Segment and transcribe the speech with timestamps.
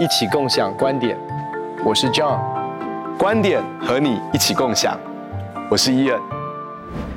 [0.00, 1.14] 一起共享观点，
[1.84, 2.40] 我是 John，
[3.18, 4.98] 观点和你一起共享，
[5.70, 6.18] 我是 Ian。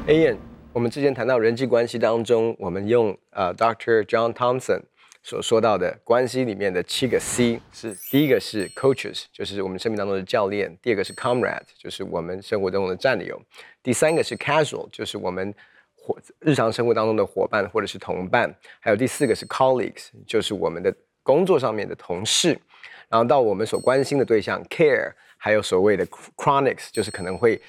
[0.05, 0.35] Ian，
[0.73, 4.03] 我们之前谈到人际关系当中，我们用呃 Dr.
[4.03, 4.81] John Thompson
[5.21, 13.37] 所说到的关系里面的七个 C，是第一个是 Coaches，就是我们生命当中的教练；第二个是 Comrade，就是我们生活当中的战友；
[13.81, 15.55] 第三个是 Casual，就是我们
[15.95, 18.49] 伙日常生活当中的伙伴或者是同伴；
[18.81, 22.59] 还有第四个是 Colleagues，就是我们的工作上面的同事，
[23.13, 26.03] 然后到我们所关心的对象 care，还有所谓的
[26.35, 27.61] chronics，就是可能会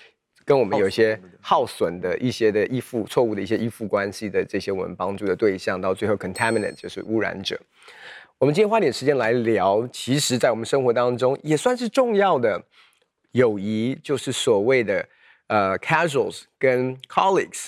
[0.43, 7.61] 跟我们有一些耗损的一些的依附、错误的一些依附关系的这些我们帮助的对象，到最后 contaminant 就是污染者。
[8.39, 12.65] 我们今天花点时间来聊，其实在我们生活当中也算是重要的
[13.33, 15.07] 友谊，就是所谓的
[15.49, 17.67] 呃 casuals 跟 colleagues。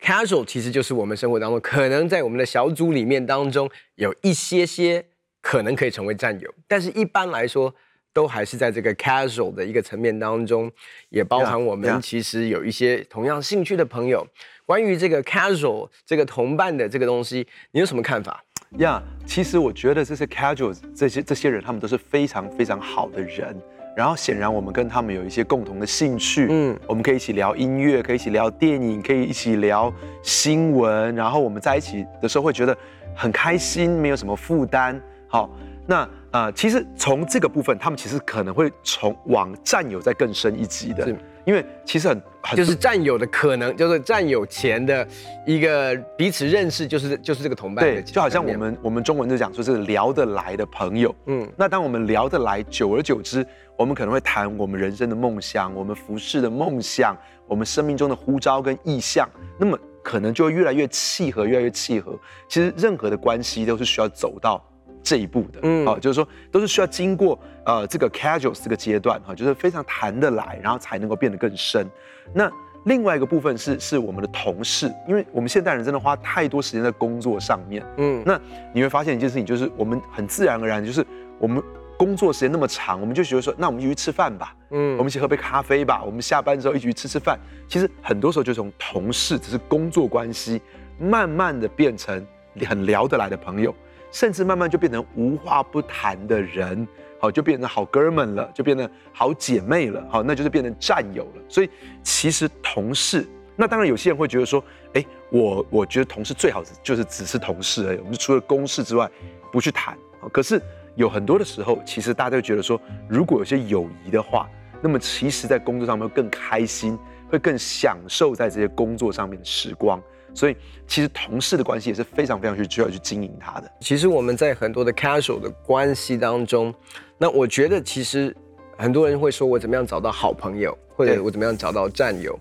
[0.00, 5.06] Casual 其实就是我们生活当中可能在我们的小组里面当中有一些些
[5.48, 7.74] 可能可以成为战友，但是一般来说
[8.12, 10.70] 都还是在这个 Casual 的一个层面当中，
[11.08, 14.26] 也包含我们其实有一些同样兴趣的朋友。
[14.66, 18.44] 关于这个 Casual 这个同伴的这个东西，你有什么看法？
[18.76, 23.58] 呀，yeah, 其实我觉得这些 Casual 这些这些人，他们都是非常非常好的人。
[23.96, 29.90] 然后显然我们跟他们有一些共同的兴趣，嗯，我们可以一起聊音乐，可以一起聊电影，可以一起聊
[30.22, 31.14] 新闻。
[31.16, 32.76] 然后我们在一起的时候会觉得
[33.16, 35.00] 很开心，没有什么负担。
[35.28, 35.50] 好，
[35.86, 41.08] 那呃，其实从这个部分，他们其实可能会从往占有再更深一级的。
[41.44, 45.06] 因为其实很很就是占有的可能，就是占有前的
[45.46, 47.82] 一个彼此认识，就是就是这个同伴。
[47.82, 51.14] 对，就好像我们我们中文就讲说是聊得来的朋友。
[51.24, 53.46] 嗯，那当我们聊得来，久而久之，
[53.78, 59.26] 我们可能会谈我们人生的梦想，我们服饰的梦想，我们生命中的呼召跟意向，
[59.58, 62.14] 那么可能就会越来越契合，越来越契合。
[62.46, 64.62] 其实任何的关系都是需要走到
[65.02, 71.88] 这一步的，嗯，啊，就是说都是需要经过呃这个 casual 这个阶段哈，就是非常谈得来，然后才能够变得更深。
[72.32, 72.50] 那
[72.84, 78.40] 另外一个部分是是我们的同事，因为我们现代人真的花太多时间在工作上面，嗯，那
[78.72, 81.04] 你会发现一件事情，就是我们很自然而然，就是
[81.38, 81.62] 我们
[81.98, 87.38] 工作时间那么长，我们就觉得说，那我们一起去吃饭吧，嗯，我们一起喝杯咖啡吧，我们下班之后一起去吃吃饭。
[87.66, 90.62] 其实很多时候就从同事只是工作关系，
[90.98, 92.24] 慢慢的变成
[92.66, 93.74] 很聊得来的朋友。
[94.10, 96.86] 甚至慢慢就变成无话不谈的人，
[97.20, 101.42] 好，就变成好哥们了，就变成好姐妹了，好，那就是变成战友了。
[101.48, 101.70] 所以
[102.02, 104.62] 其实同事，那当然有些人会觉得说，
[104.94, 109.10] 哎，我我觉得同事最好就是只是同事而已，我们除了公事之外
[109.52, 109.96] 不去谈。
[110.32, 110.60] 可是
[110.96, 114.48] 有很多的时候，其实大家都觉得说，如果有些友谊的话，
[114.80, 116.98] 那么其实在工作上面会更开心，
[117.28, 120.02] 会更享受在这些工作上面的时光。
[120.34, 120.56] 所以，
[120.86, 123.70] 其实同事的关系也是非常非常需要去经营它的。
[123.80, 126.72] 其实我们在很多的 casual 的关系当中，
[127.16, 128.34] 那我觉得其实
[128.76, 132.38] 很多人会说，我怎么样找到好朋友，或者我怎么样找到战友，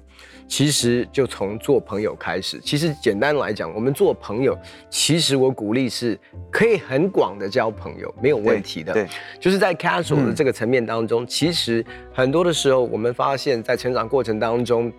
[0.48, 2.60] 其实就从做朋友开始。
[2.60, 4.58] 其实简单来讲，我们做朋友，
[4.90, 6.20] 其实我鼓励是
[6.52, 8.94] 可以很广的交朋友，没有问题的。
[8.94, 9.08] 对，
[9.40, 11.84] 就是在 casual 的这个层面当中，其实
[12.14, 14.92] 很多的时候，我们发现，在成长过程当中，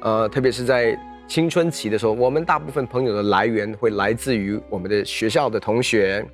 [0.00, 0.98] 呃，特别是在
[1.28, 6.24] 青春期的时候，我们大部分朋友的来源会来自于我们的学校的同学，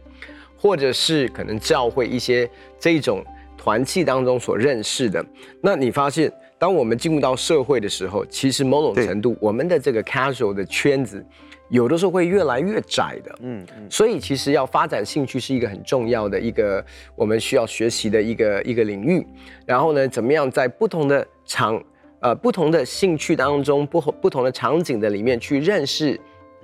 [0.57, 2.49] 或者是可能教会一些
[2.79, 3.25] 这种
[3.57, 5.25] 团契当中所认识的。
[5.63, 11.25] 那你发现，当我们进入到社会的时候，其实某种程度，我们的这个 casual 的圈子，
[11.71, 13.35] 有的时候会越来越窄的。
[13.41, 13.91] 嗯嗯。
[13.91, 16.85] 所以，其实要发展兴趣是一个很重要的一个
[17.17, 19.27] 我们需要学习的一个一个领域。
[19.67, 21.83] 然后呢，怎么样在不同的场。
[22.23, 26.19] 呃，不同的兴趣当中，不不同的场景的里面去认识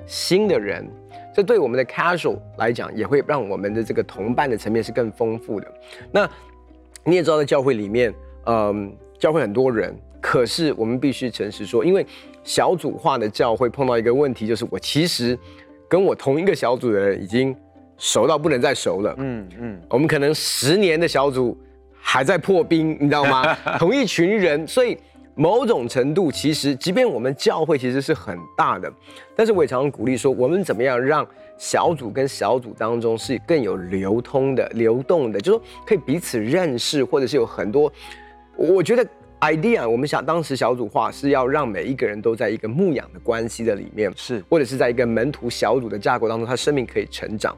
[0.07, 0.89] 新的人，
[1.35, 5.67] 这对我们的 casual 来讲，也会让我们的这个同伴的层面是更丰富的。
[6.13, 6.31] 那
[7.03, 8.15] 你也知道，在教会里面，
[8.47, 12.07] 嗯，教会很多人，可是我们必须诚实说，因为
[12.45, 15.37] 小组化的教会碰到一个问题，就是我其实
[15.89, 17.53] 跟我同一个小组的人已经
[17.97, 19.13] 熟到不能再熟了。
[19.19, 21.59] 嗯嗯，我们可能十年的小组
[22.01, 23.53] 还在破冰，你知道吗？
[23.77, 24.97] 同一群人，所以。
[25.41, 28.93] 某种程度，其实即便我们教会其实是很大的，
[29.37, 31.25] 但是我也常常鼓励说，我们怎么样让
[31.57, 37.93] 小组跟小组当中是更有流通的、流动的，就是说可以彼此认识，或者是有很多。
[38.57, 39.07] 我觉得
[39.39, 47.57] idea，我们想当时小组化是要让每一个人都在一个牧养的关系的里面，是或者是在一个门徒小组的架构当中，他生命可以成长。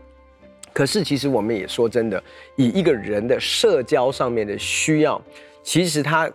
[0.75, 2.23] 可是其实我们也说真的，
[2.57, 5.19] 以一个人的社交上面的需要，
[5.63, 6.31] 其实他。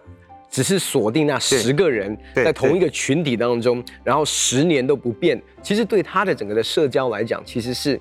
[0.50, 5.42] 只是锁定那十个人在同一个群体当中，然后十年都不变。
[5.62, 8.00] 其实对他的整个的社交来讲，其实是，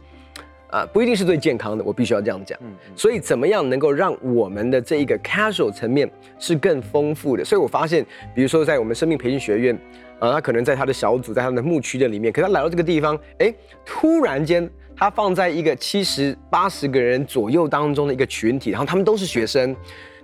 [0.70, 2.58] 啊，不一定是最健康的，我必须要这样讲。
[2.62, 6.08] 嗯，所以怎么样能够让我们的这一个 casual 层面
[6.38, 7.44] 是更丰富的？
[7.44, 8.04] 所以我发现，
[8.34, 9.74] 比如说在我们生命培训学院，
[10.20, 13.52] 啊，他可能在他的小组，在他的牧区的里面，可他来到这个地方，哎，
[13.84, 19.74] 突然间他放在一个七十八十个人左右当中的一个群体，然后他们都是学生，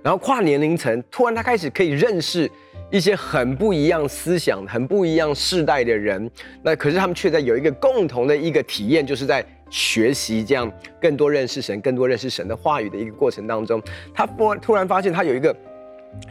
[0.03, 2.49] 然后跨年龄层，突然他开始可以认识。
[2.93, 6.29] 一些很不一样思想、很不一样世代的人，
[6.61, 10.69] 那可是他们却在有一个共同的一个体验，就是在学习这样
[10.99, 13.81] 更多认识神、更多认识神的话语的一个过程当中，
[14.13, 15.55] 他突突然发现他有一个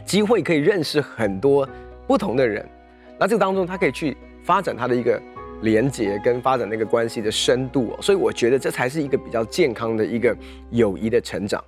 [0.05, 1.67] 机会可以认识很多
[2.05, 2.63] 不同的人，
[3.17, 5.19] 那这个当中他可以去发展他的一个
[5.63, 10.37] 连结跟发展那个关系的深度，所以我觉得这才是一个比较健康的一个
[10.69, 11.63] 友谊的成长。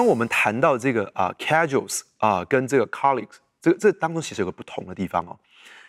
[0.00, 5.38] 当我们谈到这个啊、uh, casuals 啊、uh, 跟这个 colleagues，这个这当中其实有个不同的地方哦，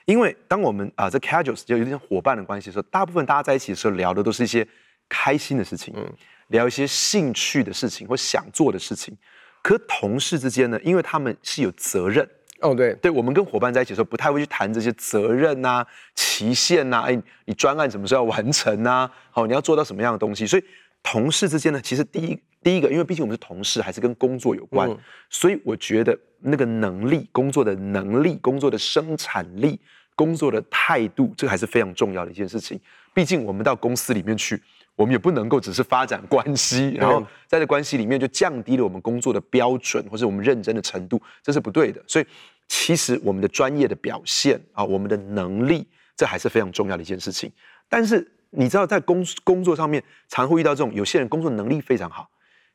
[0.04, 4.68] 因为当我们啊、uh, 这 casuals 就有点伙伴的关系的时候，大部分大家在一起的时候聊的都是一些
[5.08, 6.14] 开心的事情，嗯，
[6.50, 9.18] 聊一些兴趣的事情或想做的事情。
[9.62, 12.30] 可同事之间呢，因为他们是有责任
[12.60, 19.10] 哦，对，对我们跟伙伴在一起的时候，不太会去谈这些责任啊、期限啊，哎，你专案什么时候要完成啊？
[19.30, 20.46] 好，你要做到什么样的东西？
[20.46, 20.64] 所以
[21.02, 22.38] 同事之间呢，其实第一。
[22.64, 24.98] 第一个，因为毕竟我们是同事，还是跟工作有关，嗯、
[25.30, 29.80] 所以我觉得那个能力、工作的能力、工作的生产力、
[30.16, 32.80] 工作的态度，这个还是非常重要的一件事情。
[33.14, 34.62] 毕竟我们到公司里面去，
[34.96, 42.02] 我们也不能够只是发展关系，然后在这关系里面就降低了我们工作的标准，或者我们认真的程度，这是不对的。
[42.08, 42.26] 所以，
[42.68, 47.52] 其实我们的专业的表现啊，我们的能力，这还是非常重要的一件事情。
[47.90, 52.30] 但是你知道，在工工作上面，常会遇到这种有些人工作能力非常好。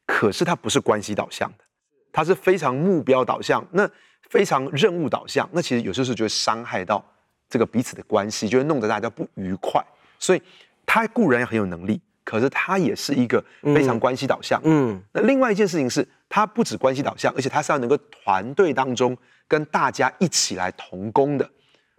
[0.06, 1.64] 可是它不是关系导向的，
[2.12, 3.91] 它是非常目标导向，那
[4.31, 7.05] 非常任务导向，那其实有些时候就会伤害到
[7.49, 9.85] 这个彼此的关系，就会弄得大家不愉快。
[10.19, 10.41] 所以
[10.87, 14.61] 他固然很有能力，可是他也是一个非常关系导向。
[14.64, 19.17] 嗯，那另外一件事情是，他不止关系导向，而且他是要能够团队当中
[19.47, 21.49] 跟大家一起来同工的，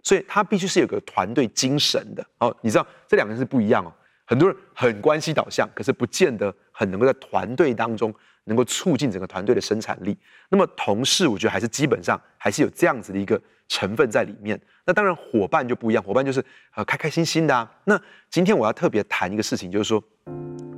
[0.02, 2.26] 所以他必须是有个团队精神的。
[2.38, 3.92] 哦，你知道这两个人是不一样哦。
[4.28, 8.14] 很多人很关系导向，可是不见得很能够在团队当中
[8.44, 10.14] 能够促进整个团队的生产力。
[10.50, 14.60] 那么同事，我觉得还是基本上还是有这样子的一个成分在里面。
[14.84, 16.44] 那当然伙伴就不一样，伙伴就是
[16.74, 17.66] 呃开开心心的啊。
[17.84, 17.98] 那
[18.28, 20.02] 今天我要特别谈一个事情，就是说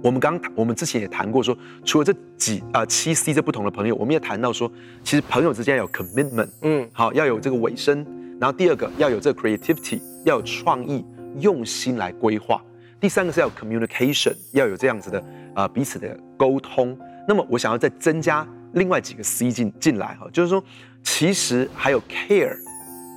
[0.00, 4.70] 我们刚我们之前也谈过说，除了这几啊、呃、七 C 这不同的朋友，我们也谈到说，
[5.03, 8.06] 其实朋友之间要有 commitment，嗯，好，要有这个尾声。
[8.41, 11.05] 然后第二个要有这个 creativity，要有创意，
[11.41, 12.62] 用心来规划。
[13.00, 15.19] 第三个是要有 communication，要有这样子的
[15.55, 16.97] 啊、呃、彼此的沟通。
[17.26, 20.62] 那么我想要再增加另外几个 C 进进来哈，就是说
[21.02, 22.56] 其实还有 care，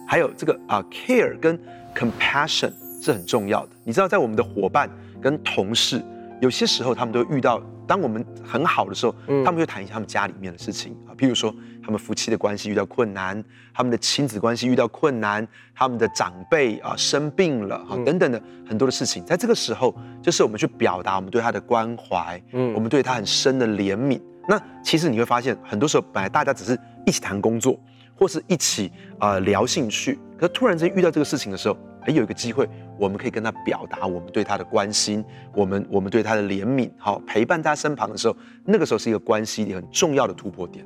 [0.08, 1.60] 还有这个啊、呃、care 跟
[1.94, 2.72] compassion
[3.02, 3.72] 是很重要的。
[3.84, 4.90] 你知道，在我们的伙伴
[5.22, 6.02] 跟同事，
[6.42, 7.62] 有些时候他们都遇到。
[7.86, 9.14] 当我们很好的时候，
[9.44, 11.54] 他们会谈一下他们家里面的事情啊，譬如说
[11.84, 13.44] 他们夫妻的关系遇到困难，
[13.74, 15.46] 他们的亲子关系遇到困难，
[15.76, 24.22] 他们的长辈啊生病了哈等等的很多的事情，在这个时候，就是我们去表达我们对他的关怀，嗯，我们对他很深的怜悯。
[24.48, 27.80] 那其实你会发现，很多时候本来大家只是一起谈工作，
[28.16, 32.68] 或是一起啊聊兴趣，可是突然间遇到这个事情的时候，哎有一个机会。
[33.00, 40.86] 我们可以跟他表达我们对他的关心，我们我们对他的怜悯，好陪伴他身旁的时候，那个时候是一个关系很重要的突破点。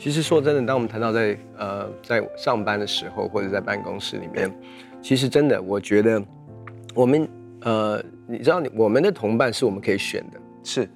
[0.00, 4.50] 其实说真的，当我们谈到在呃在上班的时候，或者在办公室里面，
[5.02, 6.24] 其实真的，我觉得
[6.94, 7.28] 我们
[7.60, 10.88] 呃，你知道，我们的同伴是我们可以选的，是。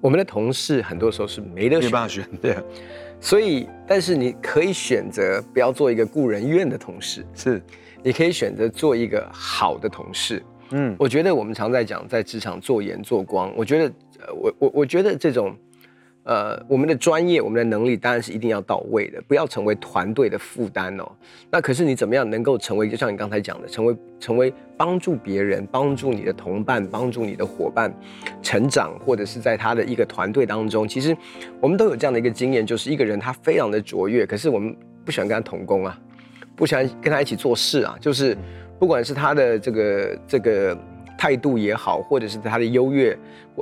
[0.00, 2.56] 我们的同事很多时候是没得选，没办法选，对。
[3.20, 7.62] 所以，但是你可以选择不要做一个故人怨的同事，是。
[8.02, 13.84] 你可以选择做一个好的同事，嗯，我觉得我们常在讲在职场做盐做光，我觉得，
[14.20, 15.54] 呃，我我我觉得这种，
[16.24, 21.06] 呃，我们的专业，我们的能力当然是一定要到位的，不要成为团队的负担哦。
[21.50, 27.94] 那可是你怎么样能够成为，就像你刚才讲的，成为成为帮助别人、帮助你的同伴、帮助你的伙伴
[28.42, 31.16] 成长，或者是在他的一个团队当中，其实
[31.60, 35.98] 我们都有这样的一个经验，就是一个人他非常的卓越，可是我们不喜欢跟他同工啊。
[36.56, 38.38] 不喜欢跟他一起做事啊，就是
[38.78, 40.78] 不管是他的这个这个
[41.24, 43.18] 态度也好，或者是他的优越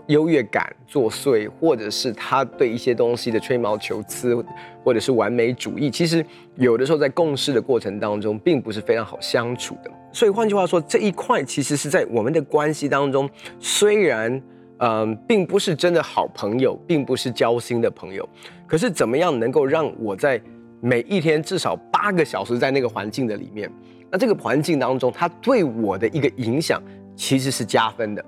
[0.08, 4.34] 优越感作祟，或者是他对一些东西的吹毛求疵，
[4.82, 6.26] 或者是完美主义，其实
[6.56, 9.90] 有的时候在共事的过程当中，并不是非常好相处的。
[10.12, 14.42] 所以换句话说，这一块其实是在我们的关系当中，虽然
[14.78, 18.28] 嗯、并不是真的好朋友，并不是交心的朋友，
[18.66, 20.42] 可是怎么样能够让我在
[20.80, 23.70] 每一天至少八个小时在那个环境的里面，
[24.10, 26.82] 那这个环境当中，它对我的一个影响
[27.14, 28.24] 其实是加分的。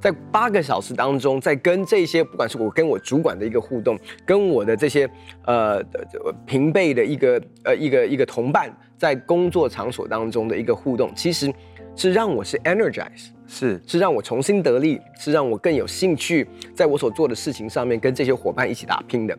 [0.00, 5.06] 在八个小时当中，在跟这些不管是我跟我主管的一个互动，跟我的这些
[5.44, 5.84] 呃
[6.46, 11.52] 平辈的一个呃一个一个同伴，在工作场所当中的一个互动，其实
[11.94, 19.38] 是让我是 energize，是是让我重新得力，是让我更有兴趣，在我所做的事情上面跟这些伙伴一起打拼的。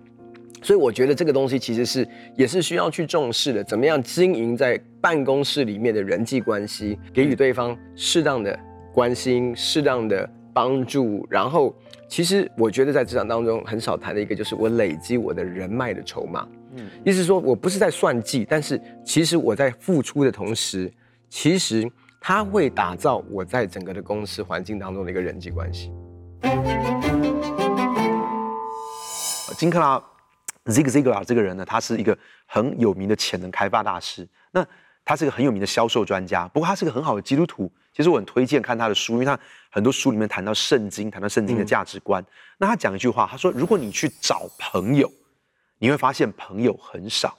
[0.61, 8.59] 所以我觉得这个东西其实是也是需要去重视的，怎么样经营在办公室里面的人际关系，给予对方适当的
[8.93, 10.29] 关心，适当的。
[10.53, 11.73] 帮助，然后
[12.09, 16.45] 其实我觉得在职场当中很少谈的一个就是我累积我的人脉的筹码。
[16.75, 20.91] 嗯，意思是说我不是在算计，但是其实我在付出的同时，
[21.29, 25.89] 其实它会打造我在整个的公司环境当中的一个人际关系。
[29.55, 29.97] 金克拉
[30.65, 34.27] Zig Ziglar 这个人呢，他是一个很有名的潜能开发大师。
[34.51, 34.67] 那
[35.05, 37.71] 他是一个很有名的销售专家，不过他是个很好的基督徒。
[37.93, 39.37] 其实我很推荐看他的书，因为他
[39.69, 42.21] 很多书里面谈到圣经，谈到圣经的价值观。
[42.23, 42.25] 嗯、
[42.59, 45.11] 那他讲一句话，他说：“如果你去找朋友，
[45.77, 47.29] 你会发现朋友很少；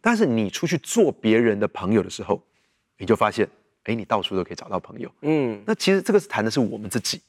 [0.00, 2.40] 但是你出去做别人的朋友的时候，
[2.98, 3.48] 你就发现，
[3.84, 7.20] 哎，你到处都可以找到朋友。”嗯，那其实这个是谈的是我们自己。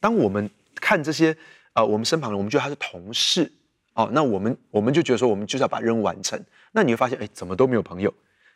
[0.00, 1.36] 当我们看这些
[1.74, 3.52] 呃我们身旁的人，我们觉得他是同事
[3.92, 6.42] 哦，那我们我们就觉得说，我们就是要把任务完成。
[6.72, 8.12] 那你会发现，哎，怎么都没有朋友？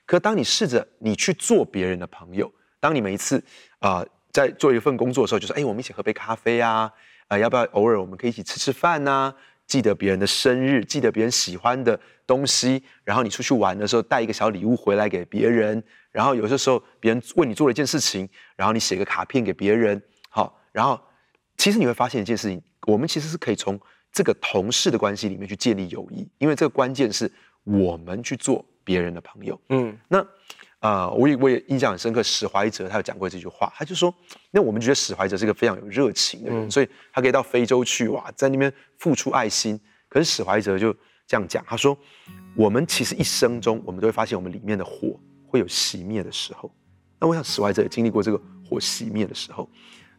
[0.06, 2.50] 可当你试着你去做别人的朋友，
[2.84, 3.42] 当你每一次
[3.78, 6.92] 啊、呃、在做一份工作的时候，就说哎，我们一起喝杯咖啡啊，啊、
[7.28, 9.34] 呃，要不要偶尔我们可以一起吃吃饭呐、啊？
[9.66, 21.00] 记得别人的生日，记得别人喜欢的东西，然后你出去玩的时候带一个小礼物回来给别人，然后有些时候别人为你做了一件事情，然后你写个卡片给别人，好，然后
[21.56, 23.80] 其实你会发现一件事情，我们其实是可以从
[24.12, 28.62] 这个同事的关系里面去建立友谊，因为这个关键是我们去做。
[28.86, 30.22] 别人的朋友，嗯，那
[30.84, 32.22] 啊、呃，我也我也印象很深刻。
[32.22, 34.14] 史怀哲他有讲过这句话，他就说，
[34.50, 39.80] 那我们觉得史怀哲是一个非常有热情的人，嗯、所以他可以到非洲去哇，在那边付出爱心。
[40.10, 40.92] 可是史怀哲就
[41.26, 41.96] 这样讲，他说，
[42.54, 46.70] 我们其实一生中，我们都会发现我们里面的火会有熄灭的时候。
[47.18, 48.38] 那我想史怀哲也经历过这个
[48.68, 49.66] 火熄灭的时候。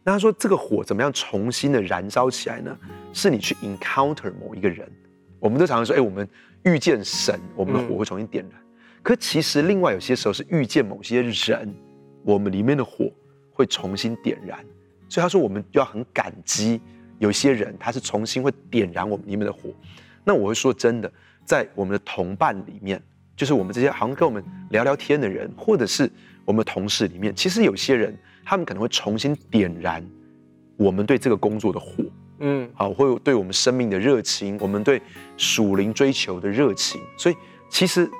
[0.02, 2.76] 那他说，这个火怎么样重新的燃烧起来呢？
[3.12, 4.90] 是你去 encounter 某一个人。
[5.38, 6.28] 我们都常常说，哎，我们。
[6.64, 8.60] 遇见神，我们的火会重新点燃。
[8.60, 8.65] 嗯、
[9.06, 11.72] 可其实，另外有些时候是遇见某些人，
[12.24, 13.08] 我们里面的火
[13.52, 14.58] 会重新点燃。
[15.08, 16.80] 所以他说，我们就要很感激
[17.20, 19.70] 有些人，他是重新会点燃我们里面的火。
[20.24, 21.08] 那我会说真的，
[21.44, 23.00] 在我们的同伴里面，
[23.36, 26.10] 就是我们这些好像跟我们聊聊天的人，或者是
[26.44, 28.12] 我们的同事里面，其实有些人，
[28.44, 30.04] 他们可能会重新点燃
[30.76, 32.02] 我们对这个工作的火。
[32.40, 35.00] 嗯，好，会有对我们生命的热情，我们对
[35.36, 37.36] 属灵追求的热情，所以
[37.70, 38.10] 其实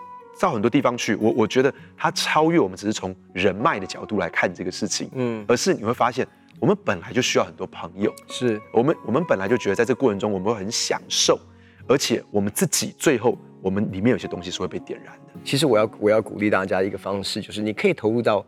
[0.40, 6.26] 到很多地方去，我我觉得它超越我们只是从人脉的角度来看这个事情，嗯，而是你会发现，
[6.58, 11.38] 我们本来就需要很多朋友，是我们我们本来就觉得在这个过程中我们会很享受，
[11.86, 15.40] 而且我们自己最后我们里面有些东西是会被点燃的。
[15.44, 18.44] 其实我要我要鼓励大家一个方式，就是你可以投入到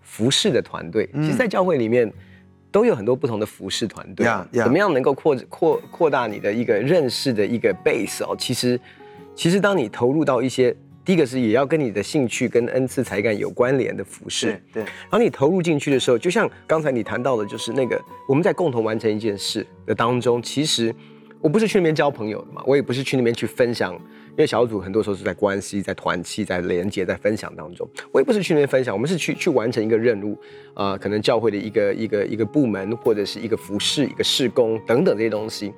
[0.00, 2.12] 服饰的团队，其实，在教会里面。
[2.72, 4.64] 都有很多不同的服饰团队，yeah, yeah.
[4.64, 8.34] 怎么样能够扩扩扩大你的一个认识的一个 base 哦？
[8.38, 8.80] 其实，
[9.34, 10.74] 其实当你投入到一些，
[11.04, 14.82] 第一个是也要跟你的兴趣跟恩赐才干有关联的服饰，对。
[14.82, 20.94] 然后你投入进去的时候，就像刚才你谈到的，就是那个我们在共同完成一件事的当中，其实
[21.40, 23.98] 我不是去那边交朋友的嘛，我也不是去那边去分享。
[24.32, 27.86] 因为小组很多时候是在关系、在团契、在连接、在分享当中。
[28.10, 30.32] 我也不是去那边分享，我们是去去完成一个任务，
[30.72, 35.70] 啊、呃，可能教会的一个一个一个部门，或者是一个服饰、一个事工等等这些东西。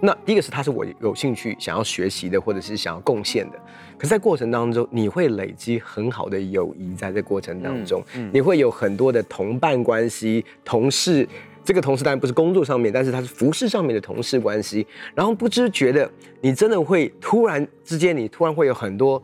[0.00, 3.58] 那第一个是他是我有兴趣想要学习的，或者是想要贡献的。
[3.96, 11.28] 可是，在过程当中，你会累积很好的友谊，在这过程当中，嗯嗯、你会有很多的同伴关系、同事。
[11.64, 14.86] 这个同事当然不是工作上面，但是他是服饰上面的同事关系。
[15.14, 19.22] 然后不知觉得，你真的会突然之间，你突然会有很多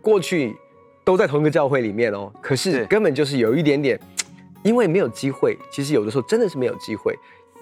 [0.00, 0.56] 过去
[1.04, 3.96] 都在同一个教会里面哦，可是根本就是有一点点，
[4.64, 5.56] 因为没有机会。
[5.70, 7.14] 其实有的时候真的是没有机会。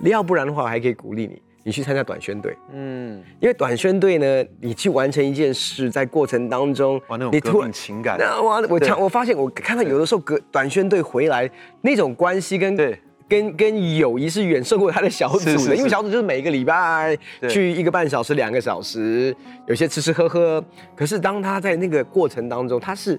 [0.04, 2.56] 要不然的话，我还可以鼓励你，你去参加短宣队。
[2.72, 8.16] 嗯，因为短宣队呢，你去完成一件事，在过程当中，哇，那种革命情感。
[8.18, 11.50] 那哇，我我发现我看到有的时候，隔短宣队回来
[11.80, 12.98] 那种关系跟对。
[13.28, 17.16] 跟跟友谊是远胜过他的小组的，是是是，因为小组就是每一个礼拜
[17.48, 19.34] 去一个半小时、两个小时，
[19.66, 20.62] 有些吃吃喝喝。
[20.94, 23.18] 可是当他在那个过程当中，他是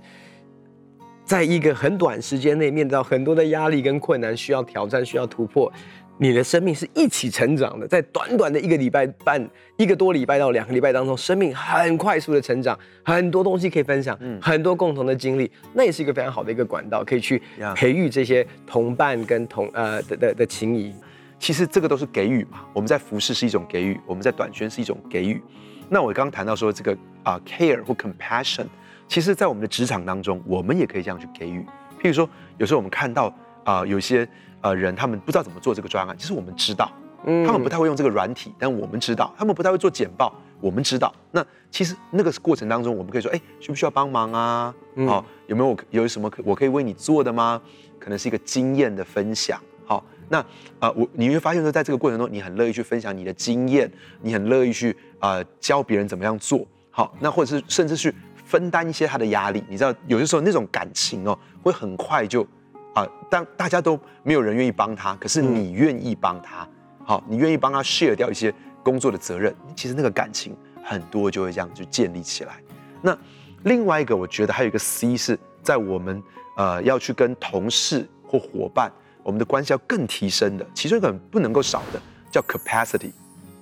[1.26, 5.72] 在一个很短时间内面对到很多的压力跟困难，需要挑战、需要突破。
[6.20, 17.41] 你的生命是一起成长的，在短短的一个礼拜半、一个多礼拜到两个礼拜当中，生命很快速的成长，很多东西可以分享，嗯，很多共同的经历，那也是一个非常好的一个管道，可以去
[17.75, 20.93] 培育这些同伴跟同呃的的的情谊。
[21.39, 25.41] 其实这个都是给予嘛，我们在服饰是一种给予，我们在短宣是一种给予。
[25.89, 28.67] 那我刚刚谈到说这个啊、uh, care 或 compassion，
[29.08, 31.60] 其实在我们的职场当中，我们也可以这样去给予。
[32.01, 32.29] 譬如说，
[32.60, 33.25] 有时候我们看到
[33.63, 34.27] 啊、呃，有些。
[34.63, 36.89] 呃，人他们不知道怎么做这个专案，其实我们知道，
[37.25, 41.13] 嗯他们不太会用这个软体，但我们知道，他们不太会做简报，我们知道。
[41.32, 44.74] 那其实那个过程当中，我们可以说，哎，需不需要帮忙啊？
[45.05, 47.62] 好、哦，有没有有什么可我可以为你做的吗？
[48.00, 49.62] 可能是一个经验的分享。
[49.86, 50.46] 好、哦，那啊、
[50.88, 53.91] 呃，我你会发现说，在这个过程中，你很乐意去分享你的经验，
[54.22, 56.65] 你很乐意去啊、呃、教别人怎么样做。
[56.89, 58.13] 好、哦，那或者是甚至去
[58.46, 59.62] 分担一些他的压力。
[59.67, 62.48] 你知道，有些时候那种感情哦，会很快就。
[62.94, 66.68] 啊，当大家都没有人愿意帮他，可是你愿意帮他，
[67.04, 72.54] 好、嗯，你愿意帮他 share 掉一些工作的责任，其实那个感情很多就会这样就建立起来。
[73.02, 73.18] 那
[73.64, 76.22] 另外一个，我觉得还有一个 C 是在我们
[76.56, 78.92] 呃要去跟同事或伙伴，
[79.24, 83.12] 我们的关系要更提升的，其中一个不能够少的叫 capacity，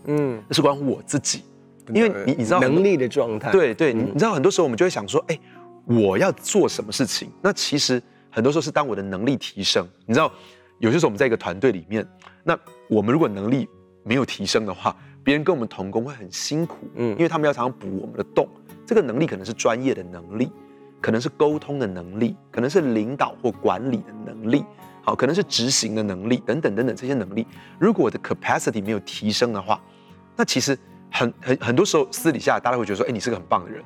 [0.08, 1.46] 嗯，那是关乎我自己，
[1.94, 5.40] 因为你你知道能力的状态，对对，你、嗯、你知道很多时候我们就会想说，哎，
[5.86, 7.32] 我要做什么事情？
[7.42, 8.04] 那其实。
[8.32, 10.32] 很多时候是当我的能力提升，你知道，
[10.80, 12.08] 有些时候我们在一个团队里面，
[12.44, 12.58] 那
[12.90, 13.68] 我们如果能力
[14.04, 18.48] 没有提升的话，别人跟我们同工会很辛苦，嗯，因为他们要常常补我们的洞。
[18.86, 20.52] 这个能力可能是专业的能力，
[21.00, 24.66] 可能是沟通的能力，可能是领导或管理的能力，
[25.04, 27.46] 好，可能是执行的能力等等等等这些能力。
[27.80, 29.80] 如果我的 capacity 没有提升的话，
[30.36, 30.78] 那其实
[31.12, 33.84] 很很很多时候私底下大家会觉得说，哎，你是个很棒的人。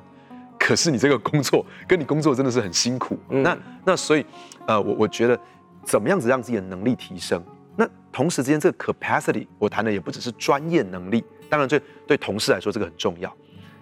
[0.66, 4.26] 可是你这个工作跟你工作真的是很辛苦，嗯、那那所以，
[4.66, 5.38] 呃，我我觉得
[5.84, 7.40] 怎么样子让自己的能力提升？
[7.76, 13.32] 那同时之间这个 capacity 我谈的也不只是专业能力，当然这对同事来说这个很重要。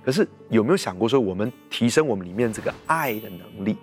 [0.04, 3.78] 可是有没有想过说，我们提升我们里面这个爱的能力，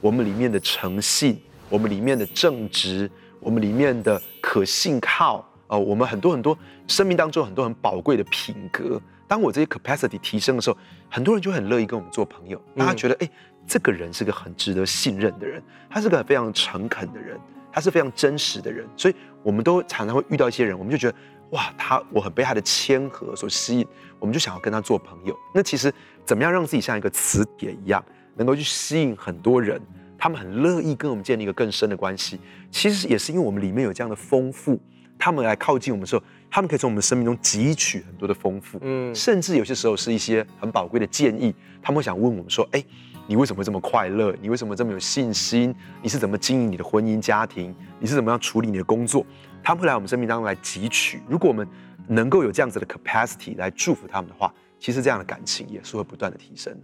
[0.00, 5.36] 我们里面的诚信，我们里面的正直，我们里面的可信靠，
[5.68, 9.00] 哦、呃，我们很多很多生命当中很多很宝贵的品格。
[9.32, 10.76] 当我这些 capacity 提升的时候，
[11.08, 12.62] 很多人就很乐意跟我们做朋友。
[12.76, 13.32] 大家觉得，哎、欸，
[13.66, 17.40] 这个人是个很值得信任的人，他是个非常诚恳的人，
[17.72, 18.86] 他是非常真实的人。
[18.94, 21.16] 所以，我们都常常会遇到一些人，我们就觉得，
[21.52, 23.86] 哇，他我很被他的谦和所吸引，
[24.18, 25.34] 我们就想要跟他做朋友。
[25.54, 25.90] 那其实，
[26.26, 28.04] 怎么样让自己像一个磁铁一样，
[28.36, 29.80] 能够去吸引很多人，
[30.18, 32.38] 他们很乐意跟我们建立一个更深的关系？
[32.70, 34.78] 其实也是因为我们里面有这样的丰富。
[35.18, 36.22] 他们来靠近我们的时候，
[36.54, 41.54] 他们可以从我们生命中汲取很多的丰富，嗯，甚至有些时候是一些很宝贵的建议。
[41.80, 42.84] 他们会想问我们说：“哎，
[43.26, 44.36] 你为什么会这么快乐？
[44.38, 45.74] 你为什么这么有信心？
[46.02, 47.74] 你是怎么经营你的婚姻家庭？
[47.98, 49.24] 你是怎么样处理你的工作？”
[49.64, 51.22] 他们会来我们生命当中来汲取。
[51.26, 51.66] 如果我们
[52.06, 56.78] 能够有这样子的 capacity 来祝福他们的话，其实这样的感情也是会不断的提升。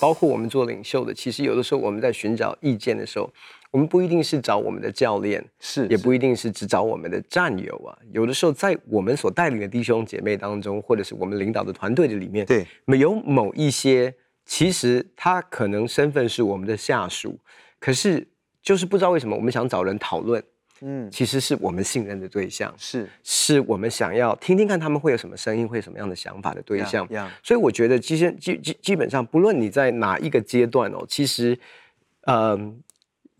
[0.00, 3.30] 包括我们做领袖的，其实有的时候我们在寻找意见的时候。
[3.72, 7.98] 我们不一定是找我们的教练，是也不一定是只找我们的战友啊。
[8.12, 12.66] 有的时候，在我们所带领的弟兄姐妹当中，或者是我们领导的团队的里面，对，
[12.98, 14.14] 有某一些，
[14.46, 17.38] 其实他可能身份是我们的下属，
[17.78, 18.26] 可是
[18.62, 20.42] 就是不知道为什么，我们想找人讨论，
[20.80, 27.06] 嗯，其实是我们信任的对象，是是我们想要听听看他们会有什么声音，会有什么样的想法的对象。
[27.08, 27.28] Yeah, yeah.
[27.42, 31.58] 所以我觉得，其实基基基本上，不论你在哪一个阶段哦，其实，
[32.22, 32.74] 嗯、呃。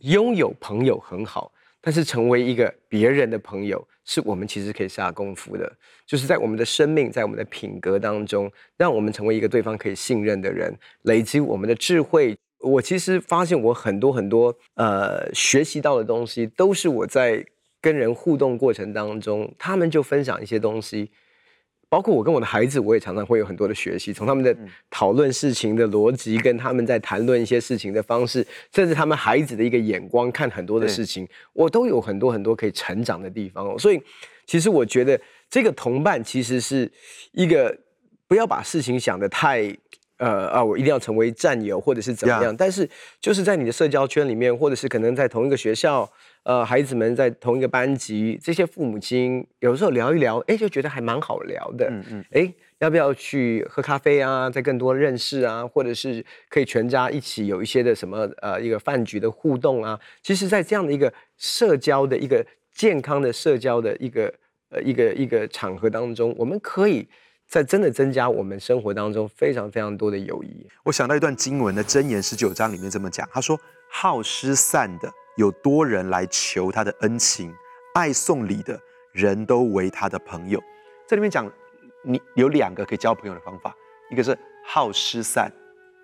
[0.01, 5.71] 拥有朋友很好，但是成为一个别人的朋友，是我们其实可以下功夫的。
[6.07, 12.37] 就是在我们的生命，在我们的品格当中，让我们成为一个对方可以信任的人，累积我们的智慧。
[12.61, 17.45] 我其实发现，我很多很多呃学习到的东西，都是我在
[17.81, 21.11] 跟人互动过程当中，他们就分享一些东西。
[21.89, 24.55] 包括我跟我的孩子，我也常常会有很多的学习，从他们的
[24.91, 28.45] 讨论事情的逻辑，跟他们在谈论一些事情的方式，
[28.75, 33.79] 甚至他们孩子的一个眼光看很多的事情，我都有很多很多可以成长的地方哦。
[33.79, 34.03] 所以，
[34.47, 36.91] 其实我觉得这个同伴其实是
[37.33, 37.77] 一个
[38.27, 39.73] 不要把事情想得太
[40.19, 42.89] 呃啊，我一定要成为战友或者是怎么样，但是
[43.21, 46.11] 就是在你的社交圈里面，或者是可能在同一个学校。
[46.47, 51.89] 呃，孩子们在同一个班级，这些父母亲有时候聊一聊，哎，就觉得还蛮好聊的。
[51.91, 54.49] 嗯嗯，哎，要不要去喝咖啡啊？
[54.49, 59.99] 再更多认识啊，或者是可以全家一起有一些的什么呃一个饭局的互动啊。
[60.23, 64.33] 其实，在这样的一个社交的一个健康的社交的一个
[64.71, 67.09] 呃一个一个场合当中，我们可以
[67.49, 70.65] 在真的增加我们生活当中非常非常多的友谊。
[70.85, 73.59] 我想到一段经文的箴言十九章里面这么讲，他说：
[73.91, 75.13] 好失散的。
[75.37, 77.55] 有多人来求他的恩情，
[77.95, 78.79] 爱送礼的
[79.13, 80.63] 人都为他的朋友。
[81.07, 81.51] 这里面讲，
[82.03, 83.75] 你有两个可以交朋友的方法，
[84.11, 85.51] 一个是好施散。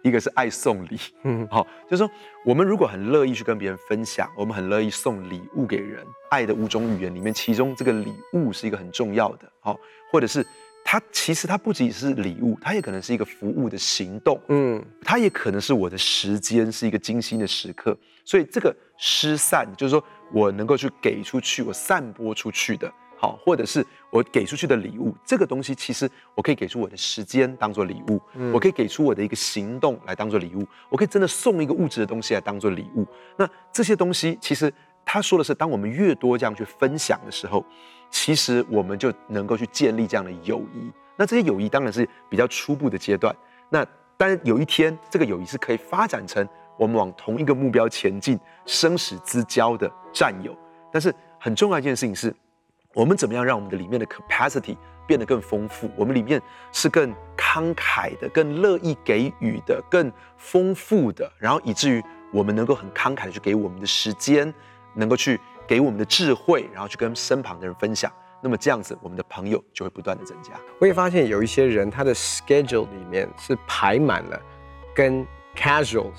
[0.04, 2.10] 一个是爱送礼，嗯，好，就是说，
[2.44, 9.78] 我们如果很乐意去跟别人分享，我们很乐意送礼物给人，爱的五种语言里面，其中这个礼物是一个很重要的，好，
[10.10, 10.44] 或者是
[10.92, 22.92] 它其实它不仅是礼物，它也可能是一个服务的行动，嗯，它也可能是我的时间，是一个精心的时刻，所以这个失散就是说我能够去给出去，我散播出去的。
[23.16, 33.06] 好，或者是我给出去的礼物，这个东西其实我可以给出我的时间当做礼物，嗯，我可以给出我的一个行动来当做礼物，我可以真的送一个物质的东西来当做礼物。
[33.38, 34.70] 那这些东西其实
[35.06, 37.64] 他说的是，当我们越多这样去分享的时候，
[38.12, 40.92] 其实我们就能够去建立这样的友谊。
[41.16, 43.34] 那这些友谊当然是比较初步的阶段。
[43.68, 43.84] 那
[44.16, 46.48] 当然有一天，这个友谊是可以发展成
[46.78, 50.56] 我们往同一个目标前进、生死之交的战友。
[50.92, 52.32] 但是很重要一件事情是。
[52.94, 55.90] 我们怎么样让我们的里面的 capacity 变得更丰富？
[55.96, 56.38] 我们里面
[56.72, 64.52] 是更慷慨的、更乐意给予的、更丰富的，然后以至于我们能够很慷慨的去给我们的时间，
[64.92, 65.40] 能够去
[65.72, 68.12] 给我们的智慧，然后去跟身旁的人分享。
[68.42, 70.52] 那么这样子，我们的朋友就会不断的增加。
[70.78, 74.38] 我也发现有一些人，他的 schedule 里面是排满了
[74.94, 76.18] 跟 casuals、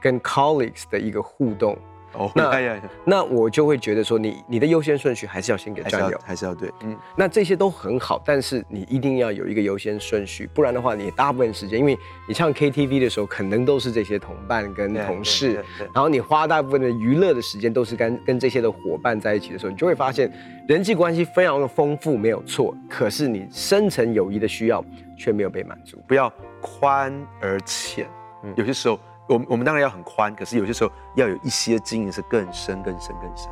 [0.00, 1.76] 跟 colleagues 的一个互动。
[2.16, 20.32] 哦，那那我就会觉得说你，你你的优先顺序还是要先给战友，还是要对，嗯，那这些都很好，但是你一定要有一个优先顺序，不然的话，你大部分时间，因为你唱 KTV 的时候，可能都是这些同伴跟同事，然后你花大部分的娱乐的时间都是跟跟这些的伙伴在一起的时候，你就会发现
[20.66, 24.82] 人际关系非常的丰富，没有错，可是你深层友谊的需要
[25.18, 28.08] 却没有被满足，不要宽而浅，
[28.42, 28.98] 嗯，有些时候。
[29.26, 33.50] 我们我们当然要很宽，可是有些时候要有一些经营是更深、更深、更深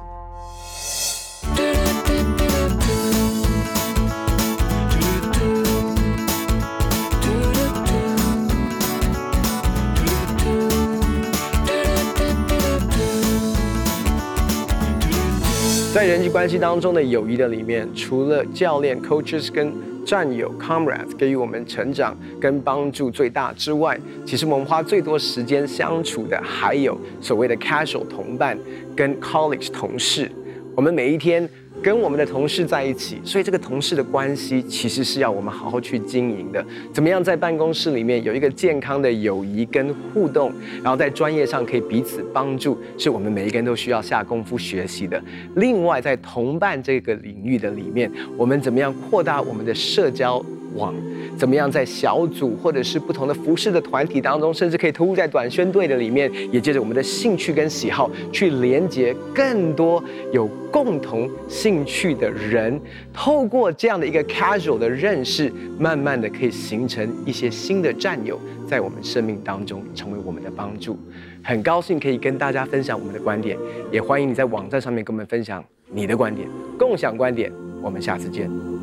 [15.94, 19.72] 在人际关系当中的友谊的里面，除了教练 coaches 跟
[20.04, 28.58] 战友 comrades 给予我们成长跟帮助最大之外，其实我们花最多时间相处的还有所谓的 casual 同伴
[28.96, 30.28] 跟 college 同事。
[30.74, 31.48] 我们每一天
[31.84, 36.64] 跟我们的同事在一起，所以这个同事的关系其实是要我们好好去经营的。
[36.94, 40.50] 怎么样在办公室里面有一个健康的友谊跟互动，
[40.82, 45.22] 然后在专业上可以彼此帮助，是我们每一个人都需要下功夫学习的。
[45.56, 50.42] 另外，在同伴这个领域的里面，我们怎么样扩大我们的社交
[50.74, 50.94] 网？
[51.36, 62.80] 怎么样在小组或者是不同的服饰的团体当中，甚至可以投入在短宣队的里面，也借着我们的兴趣跟喜好去连接更多有共同兴趣的人，
[63.12, 70.96] 透过这样的一个 casual 的认识，慢慢的可以形成一些新的战友，在我们生命当中成为我们的帮助。
[71.42, 73.58] 很高兴可以跟大家分享我们的观点，
[73.92, 77.52] 也欢迎你在网站上面跟我们分享你的观点，共享观点。
[77.82, 78.73] 我们下次见。